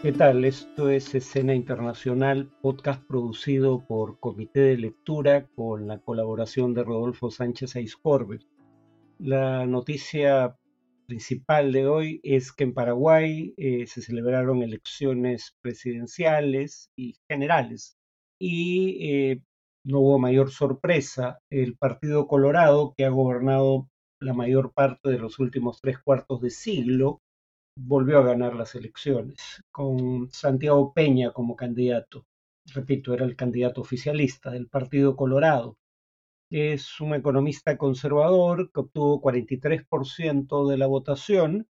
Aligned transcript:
¿Qué 0.00 0.12
tal? 0.12 0.44
Esto 0.44 0.90
es 0.90 1.12
Escena 1.16 1.56
Internacional, 1.56 2.48
podcast 2.62 3.04
producido 3.08 3.84
por 3.84 4.20
Comité 4.20 4.60
de 4.60 4.78
Lectura 4.78 5.48
con 5.56 5.88
la 5.88 5.98
colaboración 5.98 6.72
de 6.72 6.84
Rodolfo 6.84 7.32
Sánchez 7.32 7.74
Aizcorbe. 7.74 8.38
La 9.18 9.66
noticia 9.66 10.56
principal 11.08 11.72
de 11.72 11.88
hoy 11.88 12.20
es 12.22 12.52
que 12.52 12.62
en 12.62 12.74
Paraguay 12.74 13.54
eh, 13.56 13.88
se 13.88 14.00
celebraron 14.00 14.62
elecciones 14.62 15.56
presidenciales 15.62 16.92
y 16.94 17.16
generales 17.28 17.98
y 18.38 19.12
eh, 19.12 19.42
no 19.82 19.98
hubo 19.98 20.20
mayor 20.20 20.52
sorpresa. 20.52 21.40
El 21.50 21.76
Partido 21.76 22.28
Colorado, 22.28 22.94
que 22.96 23.04
ha 23.04 23.10
gobernado 23.10 23.88
la 24.20 24.32
mayor 24.32 24.72
parte 24.72 25.10
de 25.10 25.18
los 25.18 25.40
últimos 25.40 25.80
tres 25.80 25.98
cuartos 25.98 26.40
de 26.40 26.50
siglo, 26.50 27.20
volvió 27.78 28.18
a 28.18 28.24
ganar 28.24 28.54
las 28.56 28.74
elecciones, 28.74 29.62
con 29.70 30.30
Santiago 30.32 30.92
Peña 30.92 31.32
como 31.32 31.56
candidato. 31.56 32.26
Repito, 32.74 33.14
era 33.14 33.24
el 33.24 33.36
candidato 33.36 33.80
oficialista 33.80 34.50
del 34.50 34.68
Partido 34.68 35.16
Colorado. 35.16 35.78
Es 36.50 37.00
un 37.00 37.14
economista 37.14 37.78
conservador 37.78 38.70
que 38.72 38.80
obtuvo 38.80 39.20
43% 39.22 40.68
de 40.68 40.78
la 40.78 40.86
votación. 40.86 41.68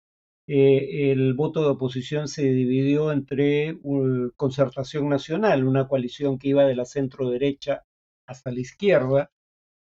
Eh, 0.48 1.12
el 1.12 1.34
voto 1.34 1.62
de 1.64 1.70
oposición 1.72 2.28
se 2.30 2.44
dividió 2.44 3.12
entre 3.12 3.78
uh, 3.84 4.32
Concertación 4.38 5.10
Nacional, 5.10 5.66
una 5.66 5.88
coalición 5.88 6.40
que 6.40 6.50
iba 6.50 6.66
de 6.66 6.76
la 6.76 6.86
centro 6.86 7.30
derecha 7.30 7.84
hasta 8.28 8.52
la 8.52 8.62
izquierda, 8.62 9.32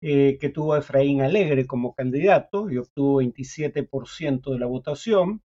eh, 0.02 0.38
que 0.40 0.48
tuvo 0.50 0.74
a 0.74 0.78
Efraín 0.80 1.22
Alegre 1.22 1.66
como 1.66 1.94
candidato 1.94 2.70
y 2.70 2.78
obtuvo 2.78 3.22
27% 3.22 4.52
de 4.52 4.58
la 4.58 4.66
votación, 4.66 5.42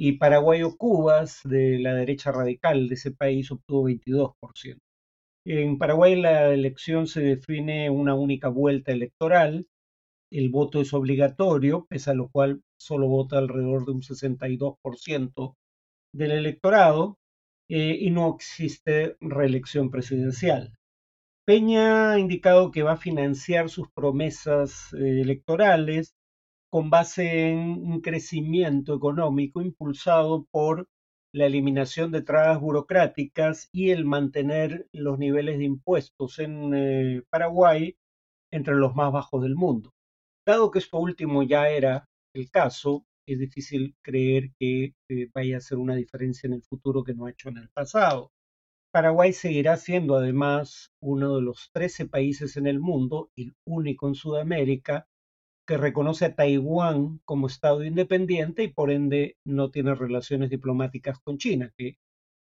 y 0.00 0.12
Paraguayo 0.12 0.76
Cubas, 0.76 1.40
de 1.42 1.80
la 1.80 1.92
derecha 1.92 2.30
radical 2.30 2.88
de 2.88 2.94
ese 2.94 3.10
país, 3.10 3.50
obtuvo 3.50 3.88
22%. 3.88 4.78
En 5.44 5.76
Paraguay 5.76 6.14
la 6.14 6.54
elección 6.54 7.08
se 7.08 7.20
define 7.20 7.90
una 7.90 8.14
única 8.14 8.48
vuelta 8.48 8.92
electoral, 8.92 9.66
el 10.30 10.50
voto 10.50 10.80
es 10.80 10.94
obligatorio, 10.94 11.86
pese 11.88 12.12
a 12.12 12.14
lo 12.14 12.28
cual 12.28 12.62
solo 12.78 13.08
vota 13.08 13.38
alrededor 13.38 13.86
de 13.86 13.92
un 13.92 14.02
62% 14.02 15.56
del 16.14 16.30
electorado, 16.30 17.16
eh, 17.68 17.96
y 17.98 18.10
no 18.10 18.32
existe 18.36 19.16
reelección 19.20 19.90
presidencial. 19.90 20.74
Peña 21.44 22.12
ha 22.12 22.20
indicado 22.20 22.70
que 22.70 22.84
va 22.84 22.92
a 22.92 22.98
financiar 22.98 23.68
sus 23.68 23.88
promesas 23.90 24.92
eh, 24.92 25.22
electorales 25.22 26.14
con 26.70 26.90
base 26.90 27.50
en 27.50 27.58
un 27.58 28.00
crecimiento 28.00 28.94
económico 28.94 29.62
impulsado 29.62 30.46
por 30.50 30.88
la 31.32 31.46
eliminación 31.46 32.10
de 32.10 32.22
trabas 32.22 32.60
burocráticas 32.60 33.68
y 33.72 33.90
el 33.90 34.04
mantener 34.04 34.88
los 34.92 35.18
niveles 35.18 35.58
de 35.58 35.64
impuestos 35.64 36.38
en 36.38 36.74
eh, 36.74 37.22
Paraguay 37.30 37.96
entre 38.50 38.74
los 38.76 38.94
más 38.94 39.12
bajos 39.12 39.42
del 39.42 39.54
mundo. 39.54 39.92
Dado 40.46 40.70
que 40.70 40.78
esto 40.78 40.98
último 40.98 41.42
ya 41.42 41.68
era 41.68 42.08
el 42.34 42.50
caso, 42.50 43.04
es 43.26 43.38
difícil 43.38 43.94
creer 44.02 44.50
que 44.58 44.94
eh, 45.10 45.28
vaya 45.34 45.58
a 45.58 45.60
ser 45.60 45.78
una 45.78 45.94
diferencia 45.96 46.46
en 46.46 46.54
el 46.54 46.62
futuro 46.62 47.04
que 47.04 47.14
no 47.14 47.26
ha 47.26 47.30
hecho 47.30 47.50
en 47.50 47.58
el 47.58 47.68
pasado. 47.68 48.30
Paraguay 48.90 49.34
seguirá 49.34 49.76
siendo 49.76 50.16
además 50.16 50.90
uno 51.00 51.36
de 51.36 51.42
los 51.42 51.70
13 51.72 52.06
países 52.06 52.56
en 52.56 52.66
el 52.66 52.80
mundo, 52.80 53.30
el 53.36 53.54
único 53.66 54.08
en 54.08 54.14
Sudamérica, 54.14 55.06
que 55.68 55.76
reconoce 55.76 56.24
a 56.24 56.34
Taiwán 56.34 57.20
como 57.26 57.46
Estado 57.46 57.84
independiente 57.84 58.62
y 58.64 58.68
por 58.68 58.90
ende 58.90 59.36
no 59.44 59.70
tiene 59.70 59.94
relaciones 59.94 60.48
diplomáticas 60.48 61.18
con 61.20 61.36
China, 61.36 61.70
que 61.76 61.98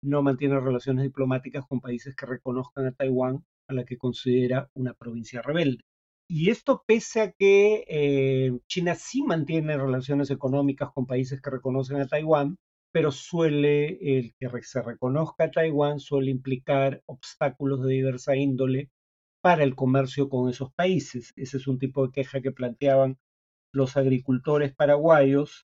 no 0.03 0.23
mantiene 0.23 0.59
relaciones 0.59 1.05
diplomáticas 1.05 1.65
con 1.69 1.81
países 1.81 2.17
que 2.17 2.27
reconozcan 2.27 2.87
a 2.87 2.93
Taiwán, 2.93 3.45
a 3.69 3.75
la 3.75 3.84
que 3.84 3.97
considera 3.97 4.69
una 4.75 4.94
provincia 4.94 5.41
rebelde. 5.41 5.84
Y 6.28 6.50
esto 6.50 6.82
pese 6.84 7.21
a 7.21 7.31
que 7.31 7.84
eh, 7.87 8.59
China 8.66 8.97
sí 8.97 9.22
mantiene 9.22 9.78
relaciones 9.78 10.28
económicas 10.32 10.91
con 10.93 11.06
países 11.06 11.41
que 11.41 11.50
reconocen 11.50 12.00
a 12.00 12.09
Taiwán, 12.09 12.56
pero 12.91 13.12
suele, 13.12 14.19
el 14.19 14.34
que 14.34 14.49
se 14.62 14.82
reconozca 14.82 15.44
a 15.44 15.50
Taiwán 15.53 16.00
suele 16.00 16.32
implicar 16.32 17.00
obstáculos 17.06 17.82
de 17.84 17.93
diversa 17.93 18.34
índole 18.34 18.91
para 19.42 19.64
el 19.64 19.75
comercio 19.75 20.28
con 20.28 20.48
esos 20.48 20.72
países. 20.72 21.32
Ese 21.36 21.58
es 21.58 21.66
un 21.66 21.78
tipo 21.78 22.06
de 22.06 22.12
queja 22.12 22.41
que 22.41 22.53
planteaban 22.53 23.19
los 23.72 23.97
agricultores 23.97 24.75
paraguayos 24.75 25.66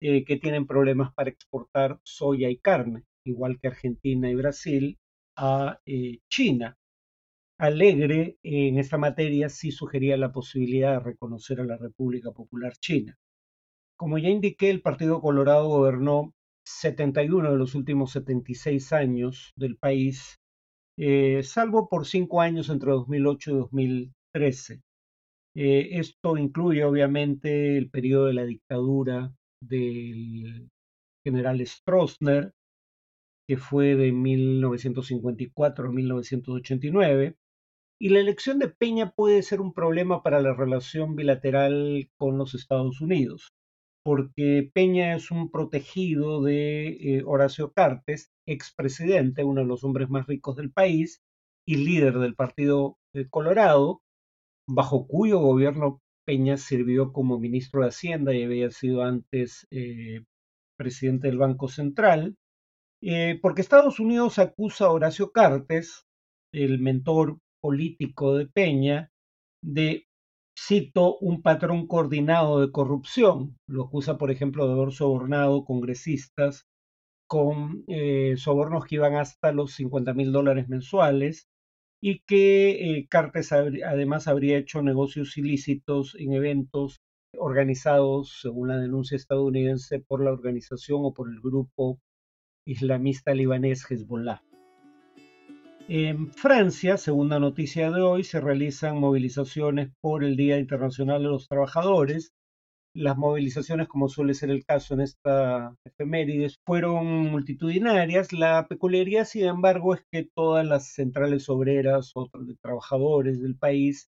eh, 0.00 0.24
que 0.24 0.36
tienen 0.36 0.66
problemas 0.66 1.12
para 1.14 1.30
exportar 1.30 1.98
soya 2.04 2.50
y 2.50 2.58
carne, 2.58 3.04
igual 3.24 3.58
que 3.58 3.68
Argentina 3.68 4.30
y 4.30 4.34
Brasil, 4.34 4.98
a 5.36 5.80
eh, 5.86 6.18
China. 6.28 6.76
Alegre 7.58 8.36
en 8.42 8.78
esta 8.78 8.98
materia 8.98 9.48
sí 9.48 9.70
sugería 9.70 10.16
la 10.16 10.32
posibilidad 10.32 10.92
de 10.92 11.04
reconocer 11.04 11.60
a 11.60 11.64
la 11.64 11.78
República 11.78 12.32
Popular 12.32 12.74
China. 12.78 13.16
Como 13.96 14.18
ya 14.18 14.28
indiqué, 14.28 14.70
el 14.70 14.82
Partido 14.82 15.20
Colorado 15.20 15.68
gobernó 15.68 16.34
71 16.66 17.52
de 17.52 17.58
los 17.58 17.74
últimos 17.74 18.12
76 18.12 18.92
años 18.92 19.52
del 19.56 19.76
país, 19.76 20.40
eh, 20.98 21.42
salvo 21.42 21.88
por 21.88 22.06
cinco 22.06 22.40
años 22.40 22.68
entre 22.68 22.90
2008 22.90 23.50
y 23.50 23.54
2013. 23.54 24.82
Eh, 25.56 25.88
esto 25.98 26.36
incluye 26.36 26.84
obviamente 26.84 27.78
el 27.78 27.90
periodo 27.90 28.26
de 28.26 28.34
la 28.34 28.44
dictadura 28.44 29.32
del 29.60 30.68
general 31.24 31.64
Stroessner, 31.66 32.52
que 33.48 33.56
fue 33.56 33.94
de 33.96 34.12
1954 34.12 35.88
a 35.88 35.92
1989, 35.92 37.36
y 38.00 38.08
la 38.08 38.20
elección 38.20 38.58
de 38.58 38.68
Peña 38.68 39.12
puede 39.12 39.42
ser 39.42 39.60
un 39.60 39.72
problema 39.72 40.22
para 40.22 40.40
la 40.40 40.54
relación 40.54 41.14
bilateral 41.16 42.10
con 42.18 42.38
los 42.38 42.54
Estados 42.54 43.00
Unidos 43.00 43.54
porque 44.04 44.70
Peña 44.72 45.16
es 45.16 45.30
un 45.30 45.50
protegido 45.50 46.42
de 46.42 46.88
eh, 46.88 47.22
Horacio 47.24 47.72
Cartes, 47.72 48.30
expresidente, 48.46 49.44
uno 49.44 49.62
de 49.62 49.66
los 49.66 49.84
hombres 49.84 50.08
más 50.10 50.26
ricos 50.26 50.56
del 50.56 50.70
país 50.70 51.22
y 51.66 51.76
líder 51.76 52.18
del 52.18 52.34
Partido 52.34 52.98
eh, 53.14 53.26
Colorado, 53.28 54.02
bajo 54.68 55.06
cuyo 55.06 55.38
gobierno 55.38 56.00
Peña 56.26 56.56
sirvió 56.56 57.12
como 57.12 57.38
ministro 57.38 57.82
de 57.82 57.88
Hacienda 57.88 58.34
y 58.34 58.44
había 58.44 58.70
sido 58.70 59.02
antes 59.02 59.66
eh, 59.70 60.24
presidente 60.78 61.28
del 61.28 61.38
Banco 61.38 61.68
Central, 61.68 62.36
porque 63.42 63.60
Estados 63.60 64.00
Unidos 64.00 64.38
acusa 64.38 64.86
a 64.86 64.90
Horacio 64.90 65.30
Cartes, 65.30 66.06
el 66.54 66.78
mentor 66.78 67.38
político 67.60 68.34
de 68.34 68.46
Peña, 68.46 69.10
de 69.62 70.06
cito, 70.58 71.16
un 71.18 71.42
patrón 71.42 71.86
coordinado 71.86 72.60
de 72.60 72.70
corrupción. 72.70 73.56
Lo 73.66 73.84
acusa, 73.84 74.18
por 74.18 74.30
ejemplo, 74.30 74.66
de 74.66 74.74
haber 74.74 74.92
sobornado 74.92 75.64
congresistas 75.64 76.66
con 77.34 77.82
eh, 77.88 78.36
sobornos 78.36 78.84
que 78.84 78.94
iban 78.94 79.16
hasta 79.16 79.50
los 79.50 79.72
50 79.72 80.14
mil 80.14 80.30
dólares 80.30 80.68
mensuales 80.68 81.48
y 82.00 82.20
que 82.20 82.98
eh, 82.98 83.08
Cartes 83.10 83.50
además 83.50 84.28
habría 84.28 84.56
hecho 84.56 84.82
negocios 84.82 85.36
ilícitos 85.36 86.14
en 86.16 86.32
eventos 86.32 87.00
organizados, 87.36 88.38
según 88.40 88.68
la 88.68 88.76
denuncia 88.76 89.16
estadounidense, 89.16 89.98
por 89.98 90.22
la 90.22 90.30
organización 90.30 91.00
o 91.02 91.12
por 91.12 91.28
el 91.28 91.40
grupo 91.40 91.98
islamista 92.64 93.34
libanés 93.34 93.84
Hezbollah. 93.90 94.40
En 95.88 96.30
Francia, 96.30 96.98
segunda 96.98 97.40
noticia 97.40 97.90
de 97.90 98.00
hoy, 98.00 98.22
se 98.22 98.40
realizan 98.40 99.00
movilizaciones 99.00 99.90
por 100.00 100.22
el 100.22 100.36
Día 100.36 100.60
Internacional 100.60 101.20
de 101.24 101.30
los 101.30 101.48
Trabajadores. 101.48 102.32
Las 102.96 103.16
movilizaciones, 103.16 103.88
como 103.88 104.08
suele 104.08 104.34
ser 104.34 104.50
el 104.50 104.64
caso 104.64 104.94
en 104.94 105.00
esta 105.00 105.74
efemérides, 105.84 106.58
fueron 106.64 107.06
multitudinarias. 107.26 108.32
La 108.32 108.68
peculiaridad, 108.68 109.24
sin 109.24 109.46
embargo, 109.46 109.94
es 109.94 110.02
que 110.12 110.28
todas 110.32 110.64
las 110.64 110.92
centrales 110.94 111.48
obreras 111.48 112.12
o 112.14 112.30
de 112.32 112.54
trabajadores 112.62 113.42
del 113.42 113.56
país 113.56 114.10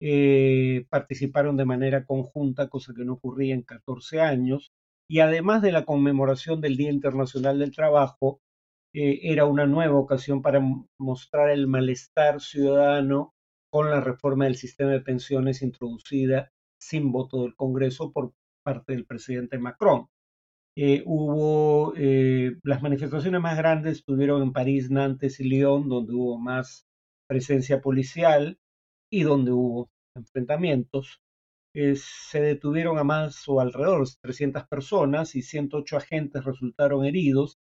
eh, 0.00 0.86
participaron 0.88 1.58
de 1.58 1.66
manera 1.66 2.06
conjunta, 2.06 2.68
cosa 2.70 2.94
que 2.96 3.04
no 3.04 3.14
ocurría 3.14 3.54
en 3.54 3.62
14 3.62 4.20
años. 4.22 4.72
Y 5.10 5.20
además 5.20 5.60
de 5.60 5.72
la 5.72 5.84
conmemoración 5.84 6.62
del 6.62 6.78
Día 6.78 6.90
Internacional 6.90 7.58
del 7.58 7.74
Trabajo, 7.74 8.40
eh, 8.94 9.20
era 9.24 9.44
una 9.44 9.66
nueva 9.66 9.98
ocasión 9.98 10.40
para 10.40 10.60
mostrar 10.98 11.50
el 11.50 11.66
malestar 11.66 12.40
ciudadano 12.40 13.34
con 13.70 13.90
la 13.90 14.00
reforma 14.00 14.44
del 14.46 14.56
sistema 14.56 14.90
de 14.90 15.00
pensiones 15.00 15.62
introducida 15.62 16.51
sin 16.82 17.12
voto 17.12 17.42
del 17.42 17.54
Congreso 17.54 18.12
por 18.12 18.32
parte 18.64 18.92
del 18.92 19.06
presidente 19.06 19.58
Macron. 19.58 20.08
Eh, 20.76 21.02
hubo 21.06 21.94
eh, 21.96 22.56
las 22.62 22.82
manifestaciones 22.82 23.40
más 23.40 23.56
grandes 23.58 23.98
estuvieron 23.98 24.42
en 24.42 24.52
París, 24.52 24.90
Nantes 24.90 25.38
y 25.40 25.44
Lyon, 25.44 25.88
donde 25.88 26.14
hubo 26.14 26.38
más 26.38 26.86
presencia 27.28 27.80
policial 27.80 28.58
y 29.10 29.22
donde 29.22 29.52
hubo 29.52 29.90
enfrentamientos. 30.16 31.20
se 31.74 32.40
detuvieron 32.40 32.98
a 32.98 33.04
más 33.04 33.48
o 33.48 33.60
alrededor 33.60 34.06
de 34.06 34.14
300 34.22 34.66
personas 34.68 35.34
y 35.34 35.42
108 35.42 35.96
agentes 35.96 36.44
resultaron 36.44 37.04
heridos 37.06 37.58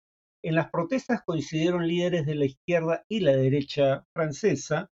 en 0.43 0.55
las 0.55 0.69
protestas 0.69 1.23
coincidieron 1.25 1.87
líderes 1.87 2.25
de 2.25 2.35
la 2.35 2.45
izquierda 2.45 3.03
y 3.09 3.21
la 3.21 3.35
derecha 3.35 4.05
francesa 4.13 4.89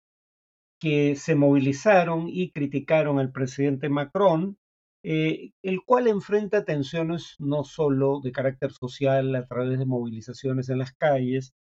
que 0.83 1.15
se 1.15 1.35
movilizaron 1.35 2.27
y 2.27 2.51
criticaron 2.51 3.17
al 3.17 3.31
presidente 3.31 3.87
Macron, 3.87 4.57
eh, 5.01 5.51
el 5.63 5.81
cual 5.85 6.09
enfrenta 6.09 6.65
tensiones 6.65 7.35
no 7.39 7.63
solo 7.63 8.19
de 8.21 8.33
carácter 8.33 8.73
social 8.73 9.33
a 9.33 9.47
través 9.47 9.79
de 9.79 9.85
movilizaciones 9.85 10.67
en 10.67 10.79
las 10.79 10.91
calles, 10.93 11.53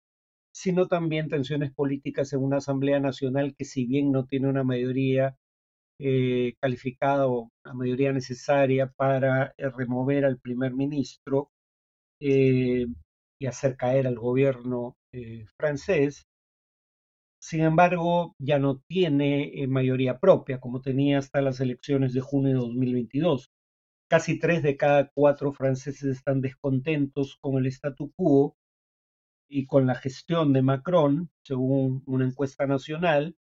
sino 0.55 0.89
también 0.89 1.29
tensiones 1.29 1.71
políticas 1.71 2.33
en 2.33 2.43
una 2.43 2.59
Asamblea 2.59 2.99
Nacional 2.99 3.55
que 3.59 3.67
si 3.67 3.85
bien 3.85 4.11
no 4.11 4.25
tiene 4.25 4.49
una 4.49 4.65
mayoría 4.65 5.37
eh, 5.99 6.55
calificada 6.59 7.29
o 7.29 7.51
la 7.63 7.75
mayoría 7.75 8.13
necesaria 8.15 8.91
para 8.97 9.55
eh, 9.59 9.69
remover 9.69 10.25
al 10.25 10.39
primer 10.39 10.73
ministro 10.73 11.51
y 12.21 12.87
hacer 13.47 13.77
caer 13.77 14.07
al 14.07 14.17
gobierno 14.19 14.97
francés, 15.59 16.27
sin 17.41 17.63
embargo, 17.63 18.37
ya 18.39 18.59
no 18.59 18.81
tiene 18.87 19.67
mayoría 19.67 20.19
propia, 20.19 20.61
como 20.61 20.83
tenía 20.83 21.19
hasta 21.19 21.41
las 21.41 21.61
elecciones 21.61 22.13
de 22.13 22.21
junio 22.21 22.51
de 22.51 22.59
2022. 22.59 23.51
Casi 24.11 24.39
tres 24.39 24.63
de 24.63 24.77
cada 24.77 25.11
cuatro 25.15 25.53
franceses 25.53 26.05
están 26.05 26.43
descontentos 26.43 27.39
con 27.41 27.57
el 27.57 27.67
statu 27.67 28.13
quo 28.15 28.57
y 29.49 29.67
con 29.67 29.87
la 29.87 29.95
gestión 29.95 30.53
de 30.53 30.63
Macron, 30.63 31.31
según 31.43 32.03
una 32.07 32.27
encuesta 32.27 32.67
nacional, 32.67 33.37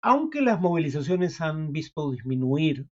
aunque 0.00 0.40
las 0.40 0.60
movilizaciones 0.60 1.40
han 1.40 1.72
visto 1.72 2.12
disminuir 2.12 2.86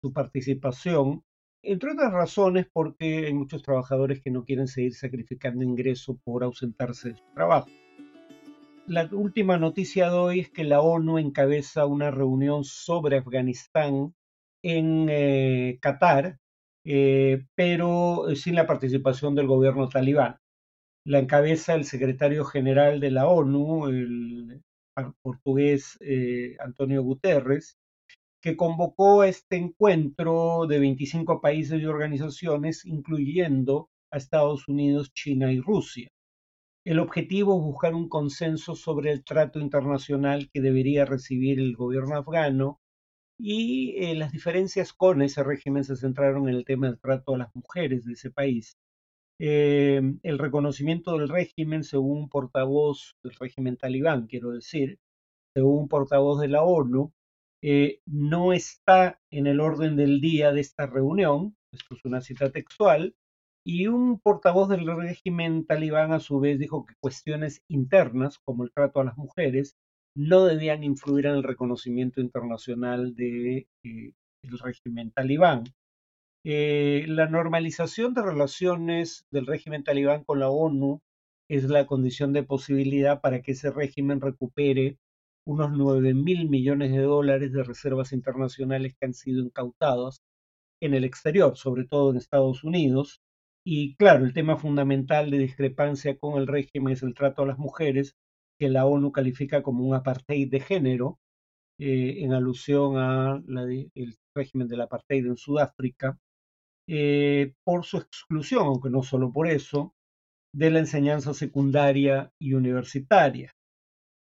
su 0.00 0.12
participación, 0.12 1.24
entre 1.62 1.92
otras 1.92 2.12
razones 2.12 2.66
porque 2.72 3.26
hay 3.26 3.34
muchos 3.34 3.62
trabajadores 3.62 4.22
que 4.22 4.30
no 4.30 4.44
quieren 4.44 4.68
seguir 4.68 4.94
sacrificando 4.94 5.64
ingreso 5.64 6.18
por 6.24 6.44
ausentarse 6.44 7.10
de 7.10 7.16
su 7.16 7.24
trabajo. 7.34 7.68
La 8.86 9.08
última 9.12 9.58
noticia 9.58 10.10
de 10.10 10.16
hoy 10.16 10.40
es 10.40 10.50
que 10.50 10.64
la 10.64 10.80
ONU 10.80 11.18
encabeza 11.18 11.86
una 11.86 12.10
reunión 12.10 12.64
sobre 12.64 13.18
Afganistán 13.18 14.14
en 14.62 15.06
eh, 15.08 15.78
Qatar, 15.80 16.38
eh, 16.84 17.44
pero 17.54 18.26
sin 18.34 18.54
la 18.56 18.66
participación 18.66 19.34
del 19.34 19.46
gobierno 19.46 19.88
talibán 19.88 20.36
la 21.04 21.18
encabeza 21.18 21.74
el 21.74 21.84
secretario 21.84 22.44
general 22.44 23.00
de 23.00 23.10
la 23.10 23.26
ONU, 23.26 23.88
el 23.88 24.62
portugués 25.22 25.98
eh, 26.00 26.56
Antonio 26.60 27.02
Guterres, 27.02 27.76
que 28.40 28.56
convocó 28.56 29.24
este 29.24 29.56
encuentro 29.56 30.66
de 30.68 30.78
25 30.78 31.40
países 31.40 31.80
y 31.80 31.86
organizaciones, 31.86 32.84
incluyendo 32.84 33.88
a 34.12 34.18
Estados 34.18 34.68
Unidos, 34.68 35.12
China 35.12 35.52
y 35.52 35.60
Rusia. 35.60 36.08
El 36.84 36.98
objetivo 36.98 37.56
es 37.56 37.64
buscar 37.64 37.94
un 37.94 38.08
consenso 38.08 38.74
sobre 38.74 39.12
el 39.12 39.24
trato 39.24 39.60
internacional 39.60 40.50
que 40.52 40.60
debería 40.60 41.04
recibir 41.04 41.60
el 41.60 41.76
gobierno 41.76 42.16
afgano 42.16 42.80
y 43.38 43.94
eh, 43.98 44.14
las 44.16 44.32
diferencias 44.32 44.92
con 44.92 45.22
ese 45.22 45.44
régimen 45.44 45.84
se 45.84 45.96
centraron 45.96 46.48
en 46.48 46.56
el 46.56 46.64
tema 46.64 46.88
del 46.88 47.00
trato 47.00 47.34
a 47.34 47.38
las 47.38 47.54
mujeres 47.54 48.04
de 48.04 48.14
ese 48.14 48.30
país. 48.30 48.78
Eh, 49.38 50.00
el 50.22 50.38
reconocimiento 50.38 51.16
del 51.18 51.28
régimen, 51.28 51.84
según 51.84 52.18
un 52.22 52.28
portavoz 52.28 53.16
del 53.22 53.34
régimen 53.34 53.76
talibán, 53.76 54.26
quiero 54.26 54.50
decir, 54.50 54.98
según 55.54 55.82
un 55.82 55.88
portavoz 55.88 56.40
de 56.40 56.48
la 56.48 56.62
ONU, 56.62 57.12
eh, 57.62 58.00
no 58.06 58.52
está 58.52 59.20
en 59.30 59.46
el 59.46 59.60
orden 59.60 59.96
del 59.96 60.20
día 60.20 60.52
de 60.52 60.60
esta 60.60 60.86
reunión, 60.86 61.56
esto 61.72 61.94
es 61.94 62.04
una 62.04 62.20
cita 62.20 62.50
textual, 62.50 63.14
y 63.64 63.86
un 63.86 64.18
portavoz 64.18 64.68
del 64.68 64.86
régimen 64.86 65.64
talibán 65.66 66.12
a 66.12 66.20
su 66.20 66.40
vez 66.40 66.58
dijo 66.58 66.84
que 66.84 66.94
cuestiones 67.00 67.62
internas, 67.68 68.38
como 68.44 68.64
el 68.64 68.72
trato 68.72 69.00
a 69.00 69.04
las 69.04 69.16
mujeres, 69.16 69.76
no 70.16 70.44
debían 70.44 70.84
influir 70.84 71.26
en 71.26 71.36
el 71.36 71.42
reconocimiento 71.42 72.20
internacional 72.20 73.14
del 73.14 73.66
de, 73.84 74.10
eh, 74.10 74.12
régimen 74.62 75.12
talibán. 75.12 75.64
Eh, 76.44 77.04
la 77.06 77.28
normalización 77.28 78.14
de 78.14 78.22
relaciones 78.22 79.26
del 79.30 79.46
régimen 79.46 79.84
talibán 79.84 80.24
con 80.24 80.40
la 80.40 80.50
ONU 80.50 81.00
es 81.48 81.64
la 81.64 81.86
condición 81.86 82.32
de 82.32 82.42
posibilidad 82.42 83.20
para 83.20 83.42
que 83.42 83.52
ese 83.52 83.70
régimen 83.70 84.20
recupere 84.20 84.98
unos 85.46 85.72
9 85.72 86.14
mil 86.14 86.48
millones 86.48 86.92
de 86.92 87.02
dólares 87.02 87.52
de 87.52 87.62
reservas 87.62 88.12
internacionales 88.12 88.94
que 88.98 89.06
han 89.06 89.14
sido 89.14 89.42
incautadas 89.42 90.22
en 90.80 90.94
el 90.94 91.04
exterior, 91.04 91.56
sobre 91.56 91.84
todo 91.84 92.10
en 92.10 92.16
Estados 92.16 92.64
Unidos. 92.64 93.22
Y 93.64 93.94
claro, 93.94 94.24
el 94.24 94.32
tema 94.32 94.56
fundamental 94.56 95.30
de 95.30 95.38
discrepancia 95.38 96.18
con 96.18 96.40
el 96.40 96.46
régimen 96.48 96.94
es 96.94 97.02
el 97.02 97.14
trato 97.14 97.42
a 97.42 97.46
las 97.46 97.58
mujeres, 97.58 98.16
que 98.58 98.68
la 98.68 98.86
ONU 98.86 99.12
califica 99.12 99.62
como 99.62 99.84
un 99.84 99.94
apartheid 99.94 100.50
de 100.50 100.60
género, 100.60 101.18
eh, 101.78 102.22
en 102.24 102.32
alusión 102.32 102.96
al 102.96 103.44
régimen 104.36 104.68
del 104.68 104.80
apartheid 104.80 105.26
en 105.26 105.36
Sudáfrica, 105.36 106.18
eh, 106.88 107.54
por 107.64 107.84
su 107.84 107.98
exclusión, 107.98 108.66
aunque 108.66 108.90
no 108.90 109.02
solo 109.02 109.32
por 109.32 109.48
eso, 109.48 109.94
de 110.54 110.70
la 110.70 110.80
enseñanza 110.80 111.32
secundaria 111.34 112.32
y 112.40 112.54
universitaria. 112.54 113.52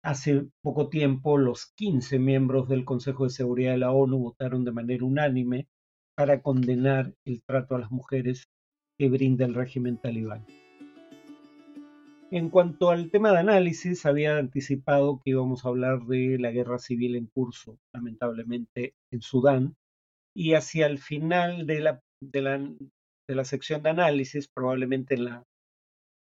Hace 0.05 0.49
poco 0.63 0.89
tiempo, 0.89 1.39
los 1.39 1.73
15 1.77 2.19
miembros 2.19 2.69
del 2.69 2.85
Consejo 2.85 3.25
de 3.25 3.31
Seguridad 3.31 3.73
de 3.73 3.79
la 3.79 3.93
ONU 3.93 4.19
votaron 4.19 4.65
de 4.65 4.73
manera 4.73 5.05
unánime 5.05 5.69
para 6.17 6.43
condenar 6.43 7.15
el 7.27 7.43
trato 7.43 7.75
a 7.75 7.81
las 7.81 7.91
mujeres 7.91 8.49
que 9.01 9.09
brinda 9.09 9.47
el 9.47 9.55
régimen 9.55 9.97
talibán. 9.97 10.45
En 12.31 12.51
cuanto 12.51 12.91
al 12.91 13.11
tema 13.11 13.33
de 13.33 13.39
análisis, 13.39 14.05
había 14.05 14.37
anticipado 14.37 15.23
que 15.25 15.31
íbamos 15.31 15.65
a 15.65 15.69
hablar 15.71 16.01
de 16.01 16.39
la 16.39 16.51
guerra 16.51 16.79
civil 16.79 17.17
en 17.17 17.25
curso, 17.25 17.79
lamentablemente, 17.95 18.95
en 19.11 19.23
Sudán, 19.23 19.75
y 20.37 20.53
hacia 20.53 20.87
el 20.87 20.99
final 20.99 21.67
de 21.67 21.81
la 21.81 22.03
de 22.21 22.43
la, 22.43 22.59
de 22.59 23.35
la 23.35 23.45
sección 23.47 23.83
de 23.83 23.89
análisis, 23.89 24.49
probablemente 24.49 25.15
en 25.15 25.25
la 25.25 25.45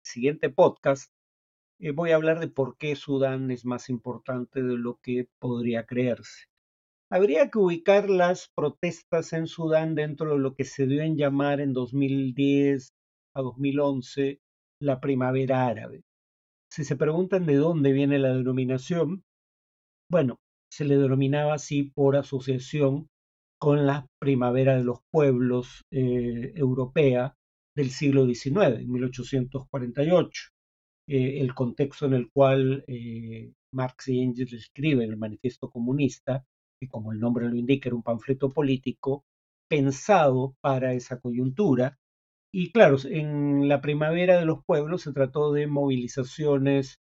siguiente 0.06 0.48
podcast, 0.48 1.12
eh, 1.80 1.90
voy 1.90 2.12
a 2.12 2.14
hablar 2.14 2.38
de 2.38 2.46
por 2.46 2.76
qué 2.78 2.94
Sudán 2.94 3.50
es 3.50 3.64
más 3.64 3.90
importante 3.90 4.62
de 4.62 4.78
lo 4.78 5.00
que 5.02 5.26
podría 5.40 5.84
creerse. 5.84 6.44
Habría 7.14 7.50
que 7.50 7.58
ubicar 7.58 8.08
las 8.08 8.48
protestas 8.56 9.34
en 9.34 9.46
Sudán 9.46 9.94
dentro 9.94 10.32
de 10.32 10.38
lo 10.38 10.54
que 10.54 10.64
se 10.64 10.86
dio 10.86 11.02
en 11.02 11.18
llamar 11.18 11.60
en 11.60 11.74
2010 11.74 12.88
a 13.36 13.42
2011 13.42 14.40
la 14.80 14.98
primavera 14.98 15.66
árabe. 15.66 16.04
Si 16.72 16.84
se 16.84 16.96
preguntan 16.96 17.44
de 17.44 17.56
dónde 17.56 17.92
viene 17.92 18.18
la 18.18 18.32
denominación, 18.32 19.24
bueno, 20.10 20.38
se 20.72 20.86
le 20.86 20.96
denominaba 20.96 21.52
así 21.52 21.82
por 21.82 22.16
asociación 22.16 23.08
con 23.60 23.86
la 23.86 24.06
primavera 24.18 24.78
de 24.78 24.84
los 24.84 25.00
pueblos 25.10 25.82
eh, 25.90 26.54
europea 26.56 27.34
del 27.76 27.90
siglo 27.90 28.24
XIX, 28.24 28.80
en 28.80 28.90
1848, 28.90 30.48
eh, 31.08 31.40
el 31.40 31.54
contexto 31.54 32.06
en 32.06 32.14
el 32.14 32.30
cual 32.30 32.84
eh, 32.88 33.52
Marx 33.70 34.08
y 34.08 34.22
Engels 34.22 34.54
escriben 34.54 35.10
el 35.10 35.18
Manifiesto 35.18 35.70
Comunista, 35.70 36.46
que 36.82 36.88
como 36.88 37.12
el 37.12 37.20
nombre 37.20 37.48
lo 37.48 37.54
indica 37.54 37.88
era 37.88 37.94
un 37.94 38.02
panfleto 38.02 38.50
político 38.50 39.24
pensado 39.68 40.56
para 40.60 40.94
esa 40.94 41.20
coyuntura. 41.20 42.00
Y 42.52 42.72
claro, 42.72 42.96
en 43.04 43.68
la 43.68 43.80
primavera 43.80 44.36
de 44.36 44.46
los 44.46 44.64
pueblos 44.64 45.02
se 45.02 45.12
trató 45.12 45.52
de 45.52 45.68
movilizaciones 45.68 46.98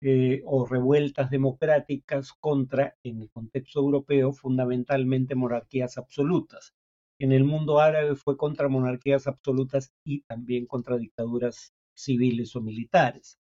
eh, 0.00 0.42
o 0.46 0.66
revueltas 0.66 1.30
democráticas 1.30 2.32
contra, 2.32 2.94
en 3.02 3.22
el 3.22 3.30
contexto 3.30 3.80
europeo, 3.80 4.32
fundamentalmente 4.32 5.34
monarquías 5.34 5.98
absolutas. 5.98 6.72
En 7.18 7.32
el 7.32 7.42
mundo 7.42 7.80
árabe 7.80 8.14
fue 8.14 8.36
contra 8.36 8.68
monarquías 8.68 9.26
absolutas 9.26 9.92
y 10.04 10.22
también 10.22 10.66
contra 10.66 10.96
dictaduras 10.96 11.74
civiles 11.92 12.54
o 12.54 12.60
militares. 12.60 13.36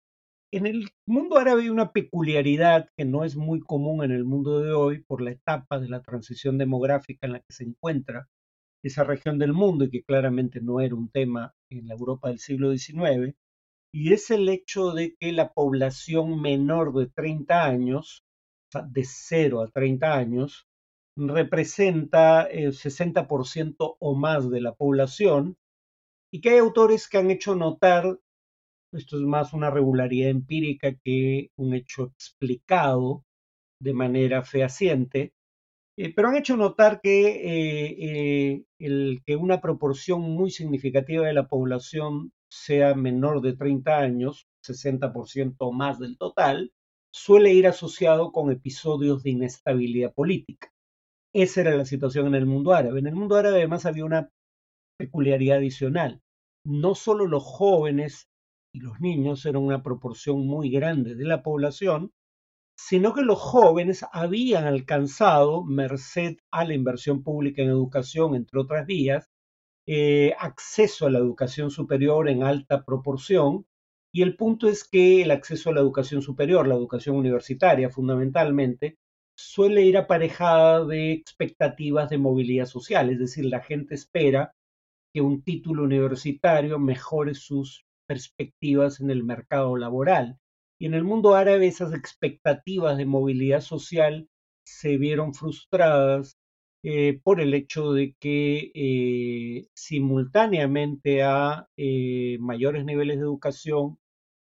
En 0.52 0.66
el 0.66 0.90
mundo 1.08 1.38
árabe 1.38 1.62
hay 1.62 1.70
una 1.70 1.92
peculiaridad 1.92 2.90
que 2.98 3.06
no 3.06 3.24
es 3.24 3.36
muy 3.36 3.60
común 3.60 4.04
en 4.04 4.12
el 4.12 4.26
mundo 4.26 4.62
de 4.62 4.72
hoy 4.72 5.04
por 5.04 5.22
la 5.22 5.32
etapa 5.32 5.80
de 5.80 5.90
la 5.90 6.02
transición 6.02 6.58
demográfica 6.58 7.28
en 7.28 7.34
la 7.34 7.40
que 7.40 7.54
se 7.54 7.66
encuentra 7.66 8.28
esa 8.84 9.04
región 9.04 9.38
del 9.38 9.54
mundo 9.54 9.86
y 9.86 9.92
que 9.92 10.04
claramente 10.04 10.60
no 10.60 10.82
era 10.82 10.96
un 10.96 11.10
tema 11.10 11.54
en 11.70 11.88
la 11.88 11.94
Europa 11.94 12.30
del 12.30 12.40
siglo 12.40 12.76
XIX, 12.76 13.36
y 13.94 14.14
es 14.14 14.32
el 14.32 14.50
hecho 14.50 14.92
de 14.92 15.16
que 15.20 15.32
la 15.34 15.54
población 15.54 16.42
menor 16.42 16.94
de 16.94 17.08
30 17.08 17.66
años, 17.66 18.24
de 18.74 19.04
0 19.04 19.62
a 19.62 19.68
30 19.68 20.16
años, 20.16 20.68
representa 21.16 22.44
el 22.44 22.74
60% 22.74 23.98
o 24.00 24.16
más 24.16 24.50
de 24.50 24.62
la 24.62 24.74
población 24.74 25.58
y 26.32 26.42
que 26.42 26.52
hay 26.52 26.58
autores 26.60 27.08
que 27.10 27.18
han 27.18 27.30
hecho 27.30 27.56
notar, 27.56 28.20
esto 28.92 29.18
es 29.18 29.24
más 29.24 29.54
una 29.54 29.70
regularidad 29.70 30.30
empírica 30.30 30.94
que 31.04 31.52
un 31.58 31.74
hecho 31.74 32.06
explicado 32.06 33.24
de 33.82 33.94
manera 33.94 34.44
fehaciente, 34.44 35.34
eh, 35.98 36.14
pero 36.16 36.30
han 36.30 36.38
hecho 36.38 36.58
notar 36.58 37.02
que, 37.02 37.28
eh, 37.28 38.66
eh, 38.80 39.20
que 39.26 39.36
una 39.36 39.62
proporción 39.62 40.22
muy 40.22 40.52
significativa 40.52 41.26
de 41.28 41.34
la 41.34 41.48
población 41.48 42.32
sea 42.50 42.96
menor 42.96 43.42
de 43.42 43.56
30 43.56 44.00
años, 44.00 44.48
60% 44.62 45.72
más 45.72 46.00
del 46.00 46.18
total, 46.18 46.72
suele 47.14 47.54
ir 47.54 47.68
asociado 47.68 48.32
con 48.32 48.52
episodios 48.52 49.24
de 49.24 49.32
inestabilidad 49.32 50.14
política. 50.14 50.72
Esa 51.34 51.62
era 51.62 51.76
la 51.76 51.86
situación 51.86 52.28
en 52.28 52.36
el 52.36 52.46
mundo 52.46 52.74
árabe. 52.74 53.00
En 53.00 53.08
el 53.08 53.16
mundo 53.16 53.36
árabe 53.36 53.58
además 53.58 53.86
había 53.86 54.06
una 54.06 54.30
peculiaridad 54.98 55.58
adicional. 55.58 56.22
No 56.66 56.96
solo 56.96 57.28
los 57.28 57.44
jóvenes 57.44 58.29
y 58.74 58.80
los 58.80 59.00
niños 59.00 59.46
eran 59.46 59.64
una 59.64 59.82
proporción 59.82 60.46
muy 60.46 60.70
grande 60.70 61.16
de 61.16 61.26
la 61.26 61.42
población, 61.42 62.12
sino 62.78 63.14
que 63.14 63.24
los 63.24 63.40
jóvenes 63.40 64.06
habían 64.12 64.66
alcanzado, 64.66 65.64
merced 65.64 66.38
a 66.52 66.64
la 66.64 66.74
inversión 66.74 67.24
pública 67.24 67.62
en 67.62 67.70
educación, 67.70 68.36
entre 68.36 68.60
otras 68.60 68.86
vías, 68.86 69.30
eh, 69.86 70.34
acceso 70.40 71.08
a 71.08 71.10
la 71.10 71.20
educación 71.20 71.72
superior 71.72 72.30
en 72.30 72.44
alta 72.44 72.86
proporción. 72.86 73.66
Y 74.14 74.22
el 74.22 74.36
punto 74.38 74.70
es 74.70 74.84
que 74.84 75.24
el 75.24 75.32
acceso 75.32 75.70
a 75.70 75.74
la 75.74 75.82
educación 75.82 76.22
superior, 76.22 76.68
la 76.68 76.76
educación 76.76 77.16
universitaria 77.16 77.90
fundamentalmente, 77.90 78.98
suele 79.38 79.84
ir 79.84 79.98
aparejada 79.98 80.86
de 80.86 81.12
expectativas 81.12 82.10
de 82.10 82.18
movilidad 82.18 82.66
social, 82.66 83.10
es 83.10 83.20
decir, 83.20 83.46
la 83.46 83.62
gente 83.62 83.96
espera 83.96 84.54
que 85.14 85.22
un 85.22 85.44
título 85.44 85.84
universitario 85.84 86.78
mejore 86.80 87.34
sus 87.34 87.86
perspectivas 88.10 89.00
en 89.00 89.12
el 89.12 89.24
mercado 89.24 89.78
laboral. 89.78 90.40
Y 90.82 90.88
en 90.88 90.96
el 90.96 91.04
mundo 91.04 91.36
árabe 91.36 91.68
esas 91.68 91.94
expectativas 91.94 92.98
de 92.98 93.06
movilidad 93.06 93.62
social 93.62 94.28
se 94.66 94.98
vieron 94.98 95.36
frustradas 95.36 96.38
eh, 96.84 97.20
por 97.24 97.40
el 97.42 97.54
hecho 97.54 97.92
de 97.94 98.16
que 98.20 98.72
eh, 98.74 99.68
simultáneamente 99.76 101.24
a 101.24 101.68
eh, 101.78 102.38
mayores 102.40 102.86
niveles 102.86 103.18
de 103.18 103.24
educación 103.24 104.00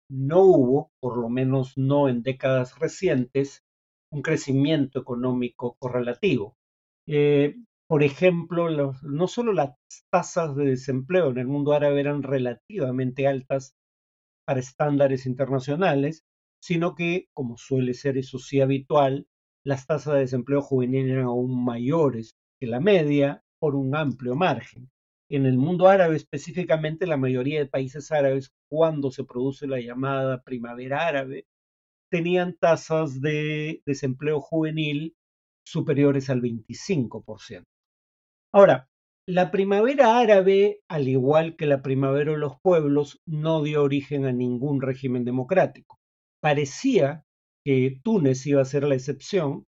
no 0.08 0.42
hubo, 0.42 0.90
por 1.00 1.18
lo 1.18 1.28
menos 1.28 1.76
no 1.76 2.08
en 2.08 2.22
décadas 2.22 2.78
recientes, 2.78 3.64
un 4.10 4.22
crecimiento 4.22 5.00
económico 5.00 5.76
correlativo. 5.78 6.56
Por 7.88 8.02
ejemplo, 8.02 8.92
no 9.02 9.26
solo 9.28 9.54
las 9.54 9.70
tasas 10.10 10.54
de 10.54 10.66
desempleo 10.66 11.30
en 11.30 11.38
el 11.38 11.46
mundo 11.46 11.72
árabe 11.72 12.00
eran 12.00 12.22
relativamente 12.22 13.26
altas 13.26 13.74
para 14.46 14.60
estándares 14.60 15.24
internacionales, 15.24 16.22
sino 16.62 16.94
que, 16.94 17.28
como 17.32 17.56
suele 17.56 17.94
ser 17.94 18.18
eso 18.18 18.38
sí 18.38 18.60
habitual, 18.60 19.26
las 19.64 19.86
tasas 19.86 20.14
de 20.14 20.20
desempleo 20.20 20.60
juvenil 20.60 21.10
eran 21.10 21.24
aún 21.24 21.64
mayores 21.64 22.36
que 22.60 22.66
la 22.66 22.78
media 22.78 23.42
por 23.58 23.74
un 23.74 23.96
amplio 23.96 24.36
margen. 24.36 24.90
En 25.30 25.46
el 25.46 25.56
mundo 25.56 25.88
árabe 25.88 26.16
específicamente, 26.16 27.06
la 27.06 27.16
mayoría 27.16 27.58
de 27.58 27.66
países 27.66 28.12
árabes, 28.12 28.52
cuando 28.70 29.10
se 29.10 29.24
produce 29.24 29.66
la 29.66 29.80
llamada 29.80 30.42
primavera 30.42 31.06
árabe, 31.06 31.46
tenían 32.10 32.54
tasas 32.58 33.22
de 33.22 33.82
desempleo 33.86 34.40
juvenil 34.40 35.16
superiores 35.64 36.28
al 36.28 36.42
25%. 36.42 37.64
Ahora, 38.52 38.88
la 39.26 39.50
primavera 39.50 40.18
árabe, 40.18 40.80
al 40.88 41.06
igual 41.08 41.56
que 41.56 41.66
la 41.66 41.82
primavera 41.82 42.32
de 42.32 42.38
los 42.38 42.54
pueblos, 42.62 43.20
no 43.26 43.62
dio 43.62 43.82
origen 43.82 44.24
a 44.24 44.32
ningún 44.32 44.80
régimen 44.80 45.24
democrático. 45.24 45.98
Parecía 46.40 47.24
que 47.64 48.00
Túnez 48.02 48.46
iba 48.46 48.62
a 48.62 48.64
ser 48.64 48.84
la 48.84 48.94
excepción, 48.94 49.66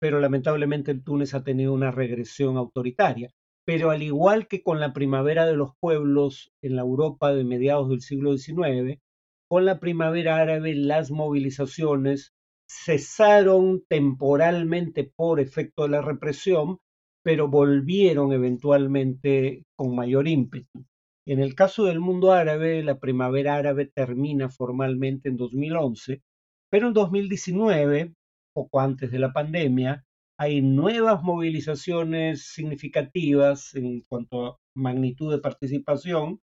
pero 0.00 0.18
lamentablemente 0.18 0.94
Túnez 0.94 1.34
ha 1.34 1.44
tenido 1.44 1.72
una 1.72 1.92
regresión 1.92 2.56
autoritaria. 2.56 3.30
Pero 3.64 3.90
al 3.90 4.02
igual 4.02 4.48
que 4.48 4.62
con 4.62 4.80
la 4.80 4.92
primavera 4.92 5.46
de 5.46 5.56
los 5.56 5.70
pueblos 5.80 6.52
en 6.62 6.76
la 6.76 6.82
Europa 6.82 7.32
de 7.32 7.44
mediados 7.44 7.88
del 7.88 8.00
siglo 8.00 8.36
XIX, 8.36 9.00
con 9.48 9.64
la 9.64 9.78
primavera 9.78 10.36
árabe 10.36 10.74
las 10.74 11.10
movilizaciones 11.12 12.32
cesaron 12.68 13.84
temporalmente 13.88 15.12
por 15.16 15.38
efecto 15.38 15.84
de 15.84 15.90
la 15.90 16.02
represión, 16.02 16.78
pero 17.26 17.48
volvieron 17.48 18.32
eventualmente 18.32 19.64
con 19.74 19.96
mayor 19.96 20.28
ímpetu. 20.28 20.84
En 21.26 21.40
el 21.40 21.56
caso 21.56 21.86
del 21.86 21.98
mundo 21.98 22.30
árabe, 22.30 22.84
la 22.84 23.00
primavera 23.00 23.56
árabe 23.56 23.90
termina 23.92 24.48
formalmente 24.48 25.28
en 25.28 25.36
2011, 25.36 26.22
pero 26.70 26.86
en 26.86 26.92
2019 26.92 28.14
poco 28.54 28.78
antes 28.78 29.10
de 29.10 29.18
la 29.18 29.32
pandemia, 29.32 30.04
hay 30.38 30.62
nuevas 30.62 31.20
movilizaciones 31.24 32.46
significativas 32.52 33.74
en 33.74 34.02
cuanto 34.02 34.46
a 34.46 34.56
magnitud 34.76 35.32
de 35.32 35.40
participación 35.40 36.40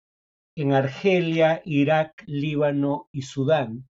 en 0.57 0.73
Argelia, 0.73 1.61
Irak, 1.67 2.25
Líbano 2.27 3.11
y 3.13 3.21
Sudán. 3.21 3.87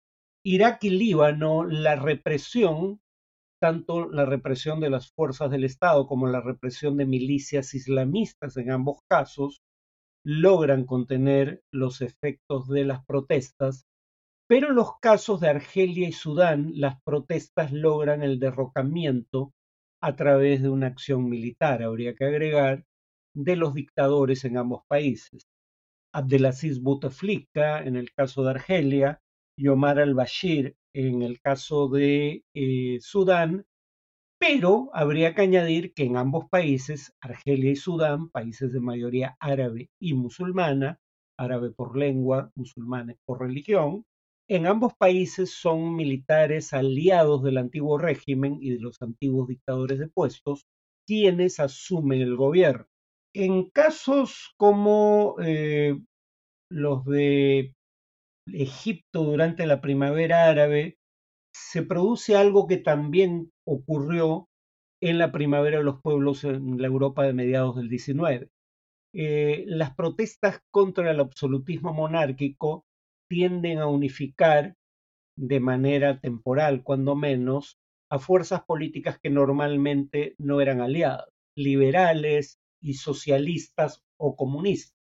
Irak 0.44 0.84
y 0.84 0.90
Líbano, 0.90 1.64
la 1.64 1.96
represión, 1.96 3.00
tanto 3.60 4.08
la 4.10 4.24
represión 4.24 4.80
de 4.80 4.90
las 4.90 5.10
fuerzas 5.12 5.50
del 5.50 5.64
Estado 5.64 6.06
como 6.06 6.26
la 6.26 6.40
represión 6.40 6.96
de 6.96 7.06
milicias 7.06 7.74
islamistas 7.74 8.56
en 8.56 8.70
ambos 8.70 8.98
casos, 9.08 9.60
logran 10.24 10.84
contener 10.84 11.62
los 11.72 12.00
efectos 12.00 12.68
de 12.68 12.84
las 12.84 13.04
protestas 13.04 13.86
pero 14.48 14.68
en 14.68 14.76
los 14.76 14.98
casos 15.00 15.40
de 15.40 15.48
Argelia 15.48 16.08
y 16.08 16.12
Sudán, 16.12 16.70
las 16.74 17.00
protestas 17.02 17.72
logran 17.72 18.22
el 18.22 18.38
derrocamiento 18.38 19.52
a 20.00 20.14
través 20.14 20.62
de 20.62 20.68
una 20.68 20.86
acción 20.86 21.28
militar, 21.28 21.82
habría 21.82 22.14
que 22.14 22.24
agregar, 22.24 22.84
de 23.34 23.56
los 23.56 23.74
dictadores 23.74 24.44
en 24.44 24.56
ambos 24.56 24.82
países. 24.86 25.48
Abdelaziz 26.14 26.80
Bouteflika 26.80 27.82
en 27.82 27.96
el 27.96 28.12
caso 28.12 28.44
de 28.44 28.50
Argelia 28.50 29.20
y 29.58 29.68
Omar 29.68 29.98
al-Bashir 29.98 30.76
en 30.96 31.20
el 31.20 31.40
caso 31.42 31.88
de 31.88 32.42
eh, 32.54 32.98
Sudán, 33.00 33.66
pero 34.38 34.88
habría 34.94 35.34
que 35.34 35.42
añadir 35.42 35.92
que 35.92 36.04
en 36.04 36.16
ambos 36.16 36.48
países, 36.48 37.12
Argelia 37.20 37.70
y 37.72 37.76
Sudán, 37.76 38.30
países 38.30 38.72
de 38.72 38.80
mayoría 38.80 39.36
árabe 39.38 39.90
y 40.00 40.14
musulmana, 40.14 40.98
árabe 41.38 41.70
por 41.70 41.98
lengua, 41.98 42.50
musulmanes 42.54 43.18
por 43.26 43.40
religión, 43.40 44.06
en 44.48 44.66
ambos 44.66 44.94
países 44.94 45.50
son 45.50 45.94
militares 45.96 46.72
aliados 46.72 47.42
del 47.42 47.58
antiguo 47.58 47.98
régimen 47.98 48.56
y 48.62 48.70
de 48.70 48.80
los 48.80 49.02
antiguos 49.02 49.48
dictadores 49.48 49.98
depuestos 49.98 50.64
quienes 51.06 51.60
asumen 51.60 52.22
el 52.22 52.36
gobierno. 52.36 52.86
En 53.34 53.68
casos 53.68 54.54
como 54.56 55.36
eh, 55.42 56.00
los 56.70 57.04
de 57.04 57.75
Egipto 58.52 59.24
durante 59.24 59.66
la 59.66 59.80
primavera 59.80 60.48
árabe, 60.48 60.96
se 61.54 61.82
produce 61.82 62.36
algo 62.36 62.66
que 62.66 62.76
también 62.76 63.50
ocurrió 63.66 64.48
en 65.02 65.18
la 65.18 65.32
primavera 65.32 65.78
de 65.78 65.84
los 65.84 66.00
pueblos 66.00 66.44
en 66.44 66.80
la 66.80 66.86
Europa 66.86 67.24
de 67.24 67.32
mediados 67.32 67.76
del 67.76 67.88
19. 67.88 68.48
Eh, 69.14 69.64
las 69.66 69.94
protestas 69.94 70.60
contra 70.70 71.10
el 71.10 71.20
absolutismo 71.20 71.92
monárquico 71.92 72.84
tienden 73.28 73.78
a 73.78 73.86
unificar 73.86 74.74
de 75.38 75.60
manera 75.60 76.20
temporal, 76.20 76.82
cuando 76.82 77.14
menos, 77.14 77.78
a 78.10 78.18
fuerzas 78.18 78.62
políticas 78.64 79.18
que 79.22 79.30
normalmente 79.30 80.34
no 80.38 80.60
eran 80.60 80.80
aliadas, 80.80 81.28
liberales 81.56 82.58
y 82.82 82.94
socialistas 82.94 84.02
o 84.18 84.36
comunistas. 84.36 84.96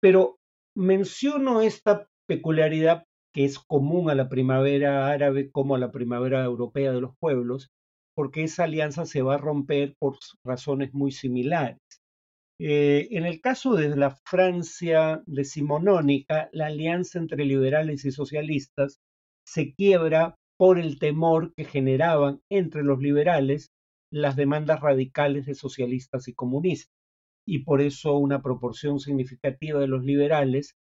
Pero 0.00 0.38
menciono 0.76 1.62
esta 1.62 2.08
peculiaridad 2.26 3.04
que 3.32 3.44
es 3.44 3.58
común 3.58 4.10
a 4.10 4.14
la 4.14 4.28
primavera 4.28 5.08
árabe 5.10 5.50
como 5.50 5.74
a 5.74 5.78
la 5.78 5.90
primavera 5.90 6.44
europea 6.44 6.92
de 6.92 7.00
los 7.00 7.16
pueblos, 7.18 7.70
porque 8.14 8.44
esa 8.44 8.64
alianza 8.64 9.06
se 9.06 9.22
va 9.22 9.34
a 9.34 9.38
romper 9.38 9.96
por 9.98 10.16
razones 10.44 10.94
muy 10.94 11.10
similares. 11.10 11.80
Eh, 12.60 13.08
en 13.10 13.26
el 13.26 13.40
caso 13.40 13.74
de 13.74 13.96
la 13.96 14.16
Francia 14.24 15.22
decimonónica, 15.26 16.48
la 16.52 16.66
alianza 16.66 17.18
entre 17.18 17.44
liberales 17.44 18.04
y 18.04 18.12
socialistas 18.12 19.00
se 19.44 19.74
quiebra 19.74 20.36
por 20.56 20.78
el 20.78 21.00
temor 21.00 21.52
que 21.54 21.64
generaban 21.64 22.40
entre 22.48 22.84
los 22.84 23.00
liberales 23.00 23.72
las 24.12 24.36
demandas 24.36 24.80
radicales 24.80 25.46
de 25.46 25.56
socialistas 25.56 26.28
y 26.28 26.34
comunistas. 26.34 26.94
Y 27.44 27.64
por 27.64 27.80
eso 27.80 28.16
una 28.16 28.40
proporción 28.40 29.00
significativa 29.00 29.80
de 29.80 29.88
los 29.88 30.04
liberales 30.04 30.76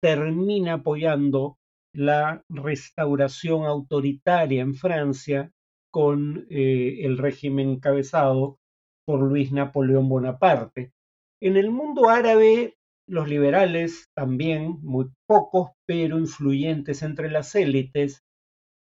termina 0.00 0.74
apoyando 0.74 1.58
la 1.94 2.42
restauración 2.48 3.66
autoritaria 3.66 4.62
en 4.62 4.74
Francia 4.74 5.50
con 5.90 6.46
eh, 6.50 7.00
el 7.02 7.18
régimen 7.18 7.70
encabezado 7.70 8.58
por 9.06 9.20
Luis 9.20 9.52
Napoleón 9.52 10.08
Bonaparte. 10.08 10.92
En 11.40 11.56
el 11.56 11.70
mundo 11.70 12.10
árabe, 12.10 12.76
los 13.08 13.28
liberales, 13.28 14.08
también 14.14 14.78
muy 14.82 15.06
pocos, 15.26 15.70
pero 15.86 16.18
influyentes 16.18 17.02
entre 17.02 17.30
las 17.30 17.54
élites, 17.54 18.22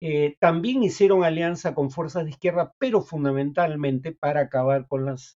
eh, 0.00 0.36
también 0.40 0.82
hicieron 0.82 1.24
alianza 1.24 1.74
con 1.74 1.90
fuerzas 1.90 2.24
de 2.24 2.30
izquierda, 2.30 2.72
pero 2.78 3.00
fundamentalmente 3.00 4.12
para 4.12 4.40
acabar 4.42 4.86
con 4.86 5.04
las, 5.04 5.34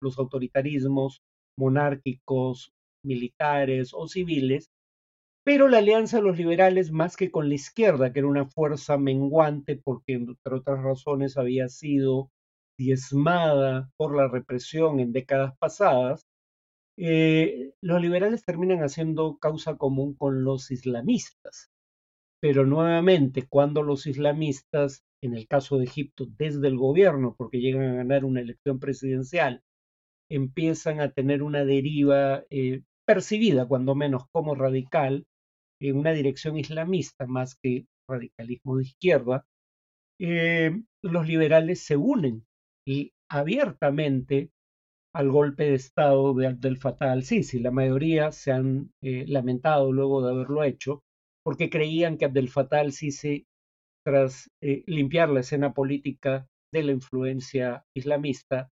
los 0.00 0.18
autoritarismos 0.18 1.22
monárquicos, 1.58 2.72
militares 3.04 3.90
o 3.92 4.08
civiles, 4.08 4.70
Pero 5.44 5.68
la 5.68 5.78
alianza 5.78 6.18
de 6.18 6.22
los 6.22 6.38
liberales, 6.38 6.92
más 6.92 7.16
que 7.16 7.30
con 7.30 7.48
la 7.48 7.54
izquierda, 7.56 8.12
que 8.12 8.20
era 8.20 8.28
una 8.28 8.46
fuerza 8.46 8.96
menguante 8.96 9.76
porque, 9.76 10.14
entre 10.14 10.54
otras 10.54 10.82
razones, 10.82 11.36
había 11.36 11.68
sido 11.68 12.30
diezmada 12.78 13.90
por 13.96 14.16
la 14.16 14.28
represión 14.28 15.00
en 15.00 15.12
décadas 15.12 15.56
pasadas, 15.58 16.26
eh, 16.96 17.72
los 17.80 18.00
liberales 18.00 18.44
terminan 18.44 18.80
haciendo 18.80 19.38
causa 19.38 19.76
común 19.76 20.14
con 20.14 20.44
los 20.44 20.70
islamistas. 20.70 21.70
Pero 22.40 22.66
nuevamente, 22.66 23.46
cuando 23.48 23.82
los 23.82 24.06
islamistas, 24.06 25.04
en 25.22 25.34
el 25.34 25.48
caso 25.48 25.78
de 25.78 25.84
Egipto, 25.84 26.26
desde 26.38 26.68
el 26.68 26.76
gobierno, 26.76 27.34
porque 27.36 27.60
llegan 27.60 27.84
a 27.90 27.94
ganar 27.94 28.24
una 28.24 28.40
elección 28.40 28.78
presidencial, 28.78 29.62
empiezan 30.30 31.00
a 31.00 31.10
tener 31.12 31.42
una 31.42 31.64
deriva 31.64 32.44
eh, 32.50 32.82
percibida, 33.06 33.66
cuando 33.66 33.94
menos, 33.94 34.24
como 34.32 34.54
radical, 34.54 35.26
en 35.88 35.98
una 35.98 36.12
dirección 36.12 36.58
islamista 36.58 37.26
más 37.26 37.56
que 37.56 37.86
radicalismo 38.08 38.76
de 38.76 38.82
izquierda, 38.84 39.46
eh, 40.20 40.82
los 41.02 41.26
liberales 41.26 41.84
se 41.84 41.96
unen 41.96 42.44
abiertamente 43.28 44.50
al 45.14 45.30
golpe 45.30 45.64
de 45.64 45.74
Estado 45.74 46.34
de 46.34 46.46
Abdel 46.46 46.78
Fattah 46.78 47.12
al-Sisi. 47.12 47.58
La 47.60 47.70
mayoría 47.70 48.32
se 48.32 48.52
han 48.52 48.92
eh, 49.02 49.24
lamentado 49.26 49.92
luego 49.92 50.22
de 50.22 50.32
haberlo 50.32 50.64
hecho 50.64 51.02
porque 51.44 51.70
creían 51.70 52.18
que 52.18 52.26
Abdel 52.26 52.48
Fattah 52.48 52.80
al-Sisi, 52.80 53.46
tras 54.04 54.50
eh, 54.62 54.84
limpiar 54.86 55.28
la 55.28 55.40
escena 55.40 55.72
política 55.72 56.46
de 56.72 56.82
la 56.82 56.92
influencia 56.92 57.84
islamista, 57.94 58.70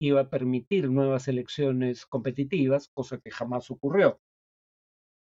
iba 0.00 0.22
a 0.22 0.30
permitir 0.30 0.90
nuevas 0.90 1.28
elecciones 1.28 2.06
competitivas, 2.06 2.88
cosa 2.94 3.18
que 3.18 3.30
jamás 3.30 3.70
ocurrió. 3.70 4.20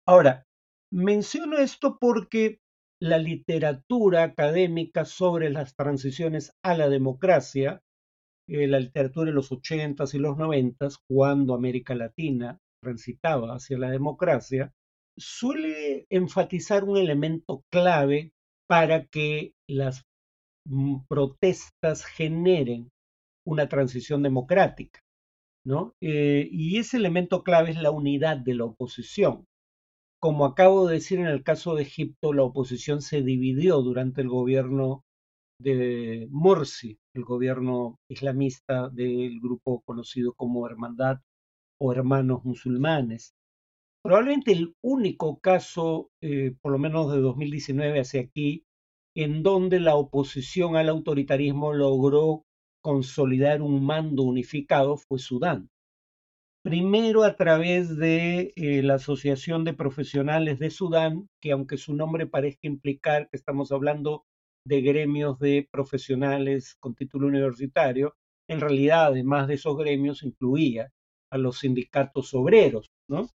Ahora, 0.07 0.45
menciono 0.91 1.57
esto 1.57 1.97
porque 1.99 2.59
la 3.01 3.17
literatura 3.17 4.23
académica 4.23 5.05
sobre 5.05 5.49
las 5.49 5.75
transiciones 5.75 6.51
a 6.63 6.75
la 6.75 6.89
democracia 6.89 7.81
eh, 8.49 8.65
la 8.65 8.79
literatura 8.79 9.29
en 9.29 9.35
los 9.35 9.51
80s 9.51 10.15
y 10.15 10.17
los 10.17 10.35
90s, 10.35 10.97
cuando 11.07 11.53
América 11.53 11.93
Latina 11.93 12.57
transitaba 12.81 13.53
hacia 13.53 13.77
la 13.77 13.91
democracia, 13.91 14.73
suele 15.15 16.07
enfatizar 16.09 16.83
un 16.83 16.97
elemento 16.97 17.63
clave 17.71 18.31
para 18.67 19.05
que 19.05 19.53
las 19.67 20.03
mm, 20.65 21.01
protestas 21.07 22.05
generen 22.05 22.89
una 23.45 23.69
transición 23.69 24.23
democrática. 24.23 24.99
¿no? 25.63 25.93
Eh, 26.01 26.47
y 26.51 26.79
ese 26.79 26.97
elemento 26.97 27.43
clave 27.43 27.69
es 27.69 27.77
la 27.77 27.91
unidad 27.91 28.37
de 28.37 28.55
la 28.55 28.65
oposición. 28.65 29.45
Como 30.21 30.45
acabo 30.45 30.85
de 30.85 30.95
decir 30.95 31.19
en 31.19 31.27
el 31.27 31.43
caso 31.43 31.75
de 31.75 31.83
Egipto, 31.83 32.33
la 32.33 32.43
oposición 32.43 33.01
se 33.01 33.21
dividió 33.21 33.81
durante 33.81 34.21
el 34.21 34.27
gobierno 34.27 35.05
de 35.61 36.27
Morsi, 36.29 36.99
el 37.13 37.23
gobierno 37.23 37.99
islamista 38.09 38.89
del 38.89 39.39
grupo 39.39 39.81
conocido 39.85 40.33
como 40.33 40.67
Hermandad 40.67 41.19
o 41.79 41.93
Hermanos 41.93 42.43
Musulmanes. 42.43 43.33
Probablemente 44.03 44.51
el 44.51 44.75
único 44.81 45.39
caso, 45.39 46.09
eh, 46.21 46.53
por 46.61 46.73
lo 46.73 46.79
menos 46.79 47.13
de 47.13 47.21
2019 47.21 48.01
hacia 48.01 48.21
aquí, 48.21 48.65
en 49.15 49.41
donde 49.41 49.79
la 49.79 49.95
oposición 49.95 50.75
al 50.75 50.89
autoritarismo 50.89 51.73
logró 51.73 52.43
consolidar 52.81 53.61
un 53.61 53.85
mando 53.85 54.23
unificado 54.23 54.97
fue 54.97 55.19
Sudán. 55.19 55.69
Primero 56.69 57.23
a 57.23 57.35
través 57.35 57.97
de 57.97 58.53
eh, 58.55 58.83
la 58.83 58.93
Asociación 58.93 59.63
de 59.63 59.73
Profesionales 59.73 60.59
de 60.59 60.69
Sudán, 60.69 61.27
que 61.41 61.51
aunque 61.51 61.77
su 61.77 61.95
nombre 61.95 62.27
parezca 62.27 62.67
implicar 62.67 63.27
que 63.27 63.37
estamos 63.37 63.71
hablando 63.71 64.27
de 64.67 64.81
gremios 64.81 65.39
de 65.39 65.67
profesionales 65.71 66.75
con 66.79 66.93
título 66.93 67.25
universitario, 67.25 68.13
en 68.47 68.59
realidad, 68.59 69.07
además 69.07 69.47
de 69.47 69.55
esos 69.55 69.75
gremios, 69.77 70.21
incluía 70.21 70.91
a 71.31 71.39
los 71.39 71.57
sindicatos 71.57 72.35
obreros, 72.35 72.91
¿no? 73.07 73.31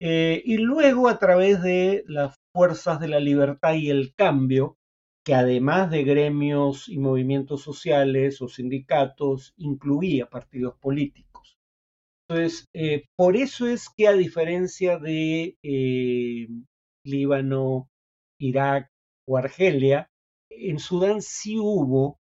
Eh, 0.00 0.40
y 0.46 0.56
luego 0.56 1.10
a 1.10 1.18
través 1.18 1.62
de 1.62 2.04
las 2.06 2.36
fuerzas 2.54 3.00
de 3.00 3.08
la 3.08 3.20
libertad 3.20 3.74
y 3.74 3.90
el 3.90 4.14
cambio, 4.14 4.78
que 5.26 5.34
además 5.34 5.90
de 5.90 6.04
gremios 6.04 6.88
y 6.88 6.96
movimientos 6.96 7.60
sociales 7.60 8.40
o 8.40 8.48
sindicatos, 8.48 9.52
incluía 9.58 10.30
partidos 10.30 10.74
políticos. 10.78 11.27
Entonces, 12.28 12.68
eh, 12.74 13.04
por 13.16 13.36
eso 13.36 13.66
es 13.66 13.88
que 13.96 14.06
a 14.06 14.12
diferencia 14.12 14.98
de 14.98 15.56
eh, 15.62 16.48
Líbano, 17.04 17.88
Irak 18.38 18.90
o 19.26 19.38
Argelia, 19.38 20.10
en 20.50 20.78
Sudán 20.78 21.22
sí 21.22 21.58
hubo 21.58 22.18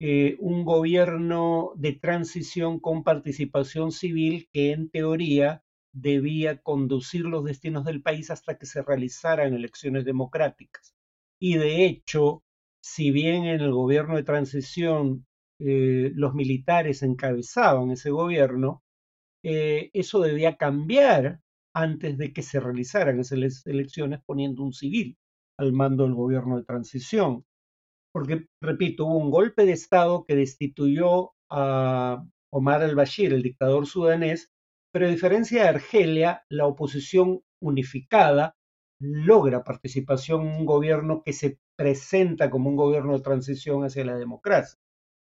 eh, 0.00 0.36
un 0.40 0.64
gobierno 0.64 1.72
de 1.76 1.92
transición 1.92 2.80
con 2.80 3.04
participación 3.04 3.92
civil 3.92 4.48
que 4.52 4.72
en 4.72 4.90
teoría 4.90 5.62
debía 5.94 6.60
conducir 6.62 7.24
los 7.26 7.44
destinos 7.44 7.84
del 7.84 8.02
país 8.02 8.30
hasta 8.30 8.58
que 8.58 8.66
se 8.66 8.82
realizaran 8.82 9.54
elecciones 9.54 10.04
democráticas. 10.04 10.94
Y 11.40 11.56
de 11.56 11.84
hecho, 11.84 12.42
si 12.82 13.10
bien 13.10 13.44
en 13.44 13.60
el 13.60 13.72
gobierno 13.72 14.16
de 14.16 14.24
transición 14.24 15.26
eh, 15.60 16.10
los 16.14 16.34
militares 16.34 17.02
encabezaban 17.02 17.90
ese 17.90 18.10
gobierno, 18.10 18.82
eh, 19.42 19.90
eso 19.92 20.20
debía 20.20 20.56
cambiar 20.56 21.40
antes 21.74 22.18
de 22.18 22.32
que 22.32 22.42
se 22.42 22.60
realizaran 22.60 23.20
esas 23.20 23.66
elecciones 23.66 24.20
poniendo 24.26 24.62
un 24.62 24.72
civil 24.72 25.16
al 25.58 25.72
mando 25.72 26.04
del 26.04 26.14
gobierno 26.14 26.56
de 26.58 26.64
transición 26.64 27.44
porque, 28.12 28.46
repito, 28.60 29.06
hubo 29.06 29.16
un 29.16 29.30
golpe 29.30 29.64
de 29.64 29.72
Estado 29.72 30.24
que 30.26 30.36
destituyó 30.36 31.32
a 31.50 32.24
Omar 32.52 32.82
al-Bashir, 32.82 33.32
el 33.32 33.42
dictador 33.42 33.86
sudanés, 33.86 34.52
pero 34.92 35.06
a 35.06 35.10
diferencia 35.10 35.62
de 35.62 35.68
Argelia, 35.70 36.44
la 36.50 36.66
oposición 36.66 37.40
unificada 37.60 38.54
logra 39.00 39.64
participación 39.64 40.46
en 40.46 40.56
un 40.60 40.66
gobierno 40.66 41.22
que 41.24 41.32
se 41.32 41.58
presenta 41.76 42.50
como 42.50 42.68
un 42.68 42.76
gobierno 42.76 43.14
de 43.14 43.22
transición 43.22 43.84
hacia 43.84 44.04
la 44.04 44.16
democracia. 44.16 44.78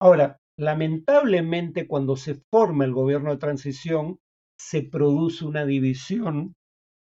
Ahora, 0.00 0.40
lamentablemente, 0.58 1.86
cuando 1.86 2.16
se 2.16 2.34
forma 2.50 2.84
el 2.84 2.92
gobierno 2.92 3.30
de 3.30 3.38
transición, 3.38 4.18
se 4.58 4.82
produce 4.82 5.44
una 5.44 5.64
división 5.64 6.54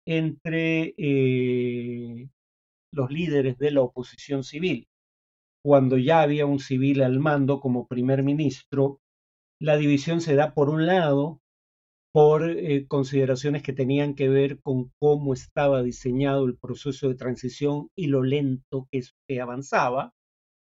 entre 0.06 0.94
eh, 0.96 2.28
los 2.92 3.10
líderes 3.10 3.58
de 3.58 3.70
la 3.70 3.82
oposición 3.82 4.44
civil. 4.44 4.88
Cuando 5.62 5.98
ya 5.98 6.22
había 6.22 6.46
un 6.46 6.60
civil 6.60 7.02
al 7.02 7.18
mando 7.20 7.60
como 7.60 7.86
primer 7.86 8.22
ministro, 8.22 9.00
la 9.60 9.76
división 9.76 10.20
se 10.20 10.34
da 10.34 10.54
por 10.54 10.70
un 10.70 10.86
lado 10.86 11.40
por 12.12 12.48
eh, 12.50 12.86
consideraciones 12.88 13.62
que 13.62 13.72
tenían 13.72 14.14
que 14.14 14.28
ver 14.28 14.60
con 14.60 14.92
cómo 14.98 15.34
estaba 15.34 15.82
diseñado 15.82 16.46
el 16.46 16.56
proceso 16.56 17.08
de 17.08 17.14
transición 17.14 17.90
y 17.94 18.06
lo 18.06 18.22
lento 18.22 18.88
que, 18.90 19.40
avanzaba, 19.40 20.14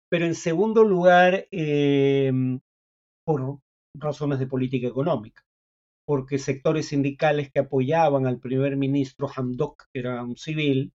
pero 0.09 0.25
en 0.25 0.35
segundo 0.35 0.83
lugar 0.83 1.47
em, 1.51 2.59
por 3.25 3.59
razones 3.95 4.39
de 4.39 4.47
política 4.47 4.87
económica, 4.87 5.43
porque 6.05 6.37
sectores 6.37 6.87
sindicales 6.87 7.51
que 7.51 7.59
apoyaban 7.59 8.27
al 8.27 8.39
primer 8.39 8.77
ministro 8.77 9.27
Hamdok, 9.33 9.85
que 9.91 9.99
era 9.99 10.23
un 10.23 10.37
civil 10.37 10.93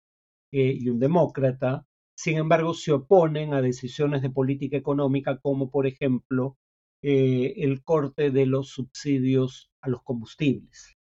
eh, 0.53 0.77
y 0.79 0.89
un 0.89 0.99
demócrata, 1.01 1.87
sin 2.17 2.37
embargo, 2.37 2.75
se 2.75 2.93
oponen 2.93 3.55
a 3.55 3.63
decisiones 3.63 4.21
de 4.21 4.29
política 4.31 4.77
económica 4.77 5.39
como, 5.39 5.71
por 5.71 5.87
ejemplo, 5.87 6.59
eh, 7.03 7.55
el 7.57 7.83
corte 7.83 8.31
de 8.31 8.45
los 8.45 8.69
subsidios 8.69 9.71
a 9.81 9.89
los 9.89 10.03
combustibles. 10.03 10.99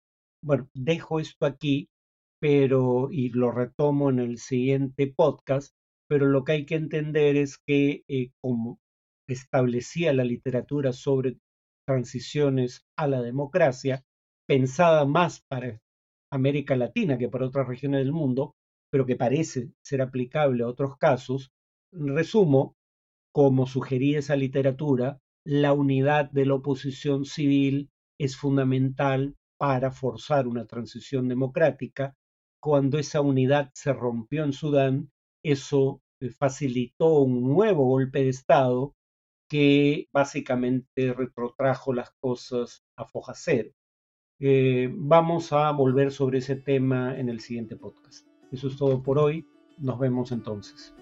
Bueno, 0.42 0.68
dejo 0.74 1.20
esto 1.20 1.46
aquí, 1.46 1.88
pero 2.40 3.10
y 3.12 3.28
lo 3.28 3.52
retomo 3.52 4.10
en 4.10 4.18
el 4.18 4.38
siguiente 4.38 5.06
podcast, 5.06 5.72
pero 6.08 6.26
lo 6.26 6.44
que 6.44 6.52
hay 6.52 6.66
que 6.66 6.76
entender 6.76 7.36
es 7.36 7.58
que 7.58 8.04
eh, 8.08 8.30
como 8.40 8.78
establecía 9.28 10.12
la 10.12 10.24
literatura 10.24 10.92
sobre 10.92 11.38
transiciones 11.86 12.84
a 12.96 13.06
la 13.06 13.22
democracia, 13.22 14.04
pensada 14.46 15.04
más 15.04 15.42
para 15.48 15.80
América 16.30 16.76
Latina 16.76 17.18
que 17.18 17.28
para 17.28 17.46
otras 17.46 17.66
regiones 17.66 18.00
del 18.00 18.12
mundo, 18.12 18.54
pero 18.90 19.06
que 19.06 19.16
parece 19.16 19.72
ser 19.82 20.02
aplicable 20.02 20.64
a 20.64 20.68
otros 20.68 20.96
casos, 20.98 21.52
resumo, 21.92 22.76
como 23.32 23.66
sugería 23.66 24.18
esa 24.18 24.36
literatura, 24.36 25.18
la 25.46 25.72
unidad 25.72 26.30
de 26.30 26.46
la 26.46 26.54
oposición 26.54 27.24
civil 27.24 27.90
es 28.18 28.36
fundamental 28.36 29.36
para 29.58 29.90
forzar 29.90 30.46
una 30.46 30.66
transición 30.66 31.28
democrática. 31.28 32.14
Cuando 32.60 32.98
esa 32.98 33.20
unidad 33.20 33.70
se 33.74 33.92
rompió 33.92 34.44
en 34.44 34.52
Sudán, 34.52 35.10
eso 35.44 36.02
eh, 36.20 36.30
facilitó 36.30 37.20
un 37.20 37.42
nuevo 37.42 37.84
golpe 37.84 38.24
de 38.24 38.30
Estado 38.30 38.94
que 39.48 40.08
básicamente 40.12 41.12
retrotrajo 41.12 41.92
las 41.92 42.10
cosas 42.18 42.82
a 42.96 43.04
foja 43.04 43.34
cero. 43.36 43.70
Eh, 44.40 44.90
vamos 44.92 45.52
a 45.52 45.70
volver 45.70 46.10
sobre 46.10 46.38
ese 46.38 46.56
tema 46.56 47.16
en 47.18 47.28
el 47.28 47.40
siguiente 47.40 47.76
podcast. 47.76 48.26
Eso 48.50 48.68
es 48.68 48.76
todo 48.76 49.02
por 49.02 49.18
hoy. 49.18 49.46
Nos 49.78 49.98
vemos 49.98 50.32
entonces. 50.32 50.94